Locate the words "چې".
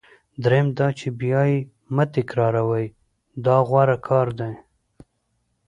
0.99-1.07